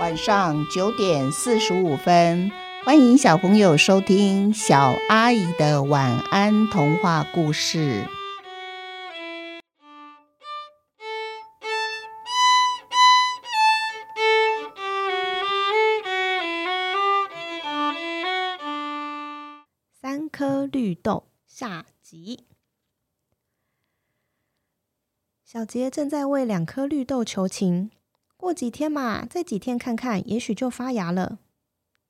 [0.00, 2.50] 晚上九点四十五分，
[2.84, 8.04] 欢迎小朋友收听小阿姨的晚安童话故事。
[19.92, 22.48] 三颗绿豆下集。
[25.44, 27.92] 小杰正在为两颗绿豆求情，
[28.44, 31.38] 过几天嘛，再几天看看，也许就发芽了。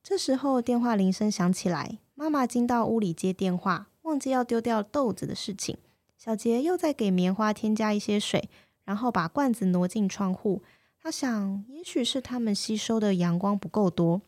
[0.03, 5.79] 这时候电话铃声响起来，妈妈进到屋里接电话，忘记要丢掉豆子的事情。
[6.19, 8.49] 小杰又在给棉花添加一些水，
[8.83, 10.65] 然后把罐子挪进窗户。
[11.01, 14.21] 他想，也许是他们吸收的阳光不够多。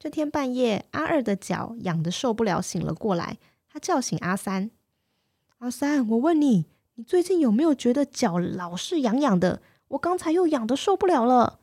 [0.00, 3.38] 这天半夜，阿二的脚痒得受不了，醒了过来。
[3.68, 4.72] 他叫醒阿三
[5.58, 6.66] ：“阿三，我问你，
[6.96, 9.62] 你最近有没有觉得脚老是痒痒的？
[9.92, 11.60] 我刚才又痒得受不了了。”“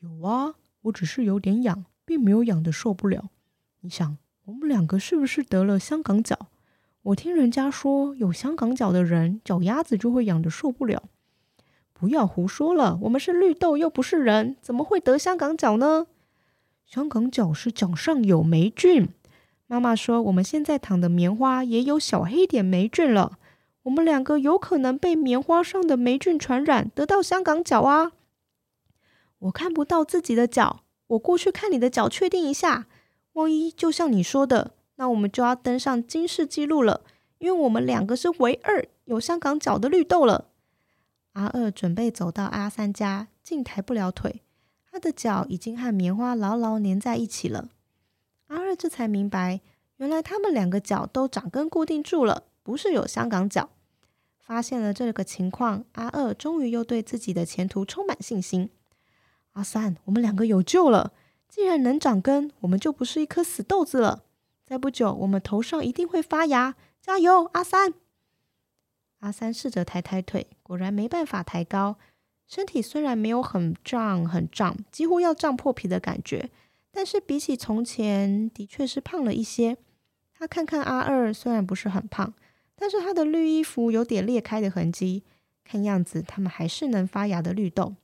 [0.00, 3.30] 有啊，我只是有点痒，并没有痒得受不了。
[3.80, 6.48] 你想，我们两个是不是得了香港脚？
[7.02, 11.02] 我听人家说，有香港脚的人，脚丫子就会痒得受不了。
[11.92, 16.06] ”“不要胡说了，我们是绿豆，又不是人，怎么会得香港脚呢？”
[16.86, 19.08] 香港脚是脚上有霉菌。
[19.66, 23.38] 妈妈说，我们现在躺的棉花也有小黑点霉菌了。
[23.90, 28.12] 我们两个有可能被棉花上的霉菌传染，得到香港脚啊！
[29.40, 32.86] 我看不到自己的脚，我过去看你的脚，确定一下。
[33.32, 37.00] 万一就像你说的，那我们就要登上金世纪录了，
[37.38, 40.46] 因为我们两个是唯二有香港脚的绿豆了。
[41.32, 44.42] 阿二准备走到阿三家，竟抬不了腿。
[44.88, 47.70] 他的脚已经和棉花牢牢粘在一起了。
[48.46, 49.60] 阿二这才明白，
[49.96, 53.70] 原来他们两个脚都长根固定住了，不是有香港脚。
[54.40, 58.70] 发现了这个情况，阿二终于又对自己的前途充满信心。
[59.52, 61.12] 阿三，我们两个有救了！
[61.48, 64.24] 既然能长根，我们就不是一颗死豆子了。
[64.64, 66.76] 再不久，我们头上一定会发芽。
[67.00, 67.94] 加油，阿三！
[69.18, 71.96] 阿三试着抬抬腿，果然没办法抬高。
[72.46, 76.50] 身体虽然没有很胀很胀，几乎要胀破皮的感觉，
[76.90, 79.76] 但是比起从前，的确是胖了一些。
[80.32, 82.32] 他看看阿二，虽然不是很胖，
[82.80, 85.22] 但是它的绿衣服有点裂开的痕迹，
[85.62, 87.94] 看样子它们还是能发芽的绿豆。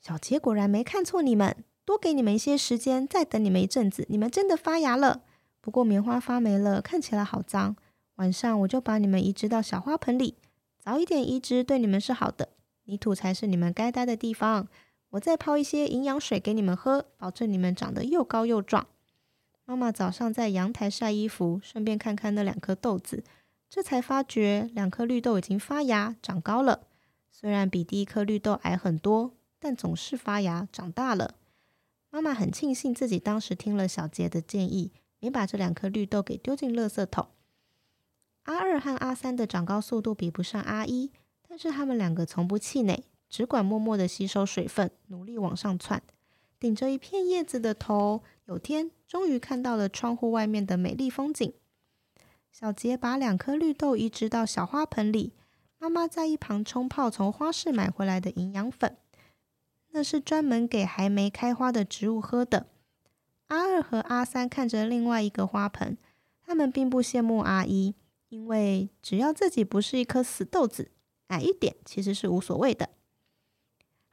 [0.00, 5.22] 小杰果然没看错你们，多给你们一些时间，再等你们一阵子，你们真的发芽了。
[5.60, 7.76] 不过棉花发霉了，看起来好脏。
[8.16, 10.34] 晚上我就把你们移植到小花盆里。
[10.80, 12.48] 早一点移植对你们是好的，
[12.86, 14.66] 泥土才是你们该待的地方。
[15.10, 18.88] 我再泡一些营养水给你们喝，保证你们长得又高又壮。
[19.70, 23.22] 妈妈早上在阳台晒衣服，顺便看看那两颗豆子，
[23.68, 26.88] 这才发觉两颗绿豆已经发芽长高了。
[27.30, 31.36] 虽然比第一颗绿豆矮很多，但总是发芽长大了。
[32.10, 37.28] 妈妈很庆幸自己当时听了小杰的建议，没把这两颗绿豆给丢进垃圾桶。
[38.42, 41.12] 阿二和阿三的长高速度比不上阿一，
[41.48, 46.02] 但是他们两个从不气馁，只管默默的吸收水分，努力往上窜。
[46.60, 51.54] 顶着一片叶子的头，有天终于看到了窗户外面的美丽风景。
[52.52, 55.32] 小杰把两颗绿豆移植到小花盆里，
[55.78, 58.98] 妈妈在一旁冲泡从花市买回来的营养粉，
[59.92, 62.66] 那是专门给还没开花的植物喝的。
[63.46, 65.96] 阿二和阿三看着另外一个花盆，
[66.44, 67.94] 他们并不羡慕阿一。
[68.28, 70.92] 因为只要自己不是一颗死豆子，
[71.28, 72.90] 矮一点其实是无所谓的。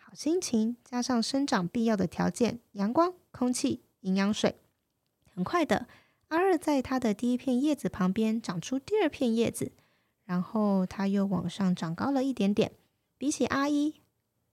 [0.09, 4.55] 好心情加上生长必要的条件——阳光、空气、营养水，
[5.35, 5.85] 很快的，
[6.29, 9.73] 阿二在它的第一片叶子旁边长出第二片叶子，
[10.23, 12.71] 然后它又往上长高了一点点。
[13.17, 13.95] 比起阿一，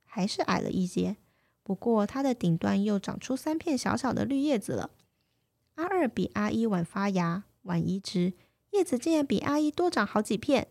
[0.03, 1.19] 还是矮了一截，
[1.63, 4.91] 不过它的顶端又长出三片小小的绿叶子了。
[5.77, 8.33] 阿二比阿一晚发芽，晚移植。
[8.73, 10.67] 叶子竟然比阿一多长好几片，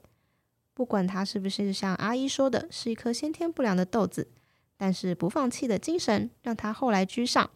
[0.73, 4.27] 不管它是不是像阿一说的，是一颗先天不良的豆子，
[4.83, 7.51] 但是不放弃的精神让他后来居上。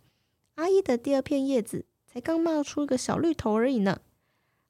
[0.56, 4.00] 阿一的第二片叶子才刚冒出一个小绿头而已呢。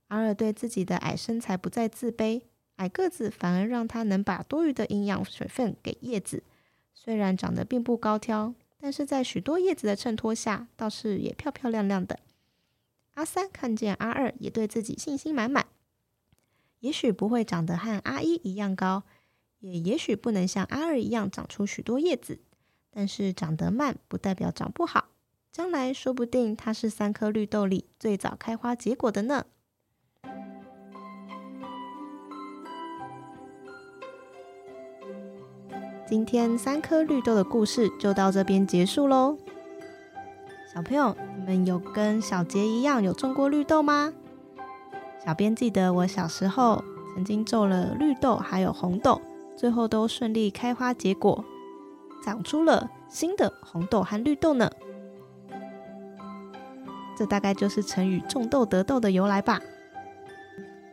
[0.08, 2.42] 阿二对自己的矮身材不再自卑，
[2.78, 6.42] 矮个子反而让他能把多余的营养水分给叶子。
[6.96, 12.20] 虽然长得并不高挑，但是在许多叶子的衬托下，倒是也漂漂亮亮的。
[13.14, 15.68] 阿三看见阿二，也对自己信心满满。
[16.80, 19.04] 也许不会长得和阿一一样高，
[19.60, 22.40] 也也许不能像阿二一样长出许多叶子，
[22.98, 25.10] 但是长得慢不代表长不好。
[25.52, 29.46] 将来说不定它是三颗绿豆里最早开花结果的呢。
[36.08, 39.38] 今天三颗绿豆的故事就到这边结束喽。
[40.74, 44.12] 小朋友，你们有跟小杰一样有种过绿豆吗？
[45.24, 46.84] 小编记得我小时候
[47.14, 49.22] 曾经种了绿豆，还有红豆，
[49.56, 51.46] 最后都顺利开花结果，
[52.28, 54.70] 长出了新的红豆和绿豆呢。
[57.18, 59.62] 这大概就是成语“种豆得豆”的由来吧。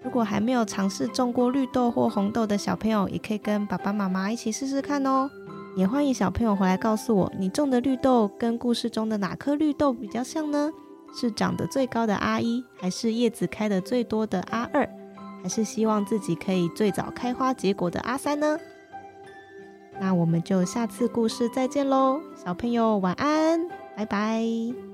[0.01, 5.29] 如果还没有尝试种过绿豆或红豆的小朋友，也可以跟爸爸妈妈一起试试看哦。
[5.77, 10.71] 也欢迎小朋友回来告诉我，你种的绿豆跟故事中的哪颗绿豆比较像呢？
[11.13, 14.89] 是长得最高的阿一，还是叶子开的最多的阿二，
[15.43, 18.57] 还是希望自己可以最早开花结果的阿三呢？
[20.01, 23.61] 那我们就下次故事再见喽，小朋友晚安，
[23.97, 24.94] 拜拜。